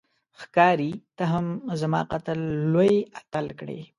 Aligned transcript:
ښکاري 0.41 0.91
ته 1.17 1.23
هم 1.33 1.45
زما 1.81 2.01
قتل 2.11 2.39
لوی 2.73 2.93
اتل 3.19 3.45
کړې 3.59 3.79